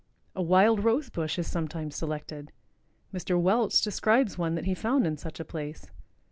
[0.35, 2.51] A wild rose bush is sometimes selected.
[3.13, 3.39] Mr.
[3.39, 5.91] Welch describes one that he found in such a place.